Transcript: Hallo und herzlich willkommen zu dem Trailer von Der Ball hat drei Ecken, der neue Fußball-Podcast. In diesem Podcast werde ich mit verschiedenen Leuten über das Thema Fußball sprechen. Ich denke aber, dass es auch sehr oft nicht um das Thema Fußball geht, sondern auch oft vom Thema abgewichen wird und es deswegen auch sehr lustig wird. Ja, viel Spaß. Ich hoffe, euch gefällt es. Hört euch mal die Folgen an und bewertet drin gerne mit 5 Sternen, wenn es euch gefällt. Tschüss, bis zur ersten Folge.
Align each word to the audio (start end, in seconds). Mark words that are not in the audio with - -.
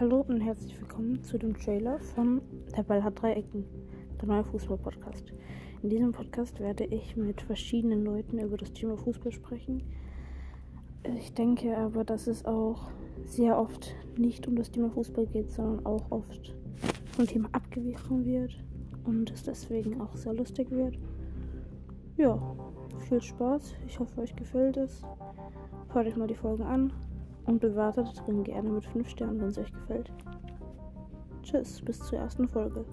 Hallo 0.00 0.24
und 0.26 0.40
herzlich 0.40 0.80
willkommen 0.80 1.22
zu 1.22 1.36
dem 1.36 1.54
Trailer 1.54 1.98
von 1.98 2.40
Der 2.74 2.84
Ball 2.84 3.04
hat 3.04 3.20
drei 3.20 3.34
Ecken, 3.34 3.66
der 4.18 4.28
neue 4.28 4.44
Fußball-Podcast. 4.44 5.30
In 5.82 5.90
diesem 5.90 6.12
Podcast 6.12 6.58
werde 6.58 6.86
ich 6.86 7.18
mit 7.18 7.42
verschiedenen 7.42 8.02
Leuten 8.02 8.38
über 8.38 8.56
das 8.56 8.72
Thema 8.72 8.96
Fußball 8.96 9.30
sprechen. 9.30 9.82
Ich 11.18 11.34
denke 11.34 11.76
aber, 11.76 12.02
dass 12.02 12.28
es 12.28 12.46
auch 12.46 12.88
sehr 13.26 13.58
oft 13.58 13.94
nicht 14.16 14.46
um 14.46 14.56
das 14.56 14.70
Thema 14.70 14.88
Fußball 14.88 15.26
geht, 15.26 15.50
sondern 15.50 15.84
auch 15.84 16.10
oft 16.10 16.56
vom 17.14 17.26
Thema 17.26 17.50
abgewichen 17.52 18.24
wird 18.24 18.56
und 19.04 19.30
es 19.30 19.42
deswegen 19.42 20.00
auch 20.00 20.16
sehr 20.16 20.32
lustig 20.32 20.70
wird. 20.70 20.96
Ja, 22.16 22.40
viel 23.06 23.20
Spaß. 23.20 23.74
Ich 23.86 23.98
hoffe, 23.98 24.22
euch 24.22 24.34
gefällt 24.34 24.78
es. 24.78 25.02
Hört 25.92 26.06
euch 26.06 26.16
mal 26.16 26.26
die 26.26 26.34
Folgen 26.34 26.62
an 26.62 26.90
und 27.46 27.60
bewertet 27.60 28.08
drin 28.24 28.44
gerne 28.44 28.68
mit 28.68 28.84
5 28.84 29.08
Sternen, 29.08 29.40
wenn 29.40 29.48
es 29.48 29.58
euch 29.58 29.72
gefällt. 29.72 30.12
Tschüss, 31.42 31.80
bis 31.82 31.98
zur 32.00 32.18
ersten 32.18 32.48
Folge. 32.48 32.84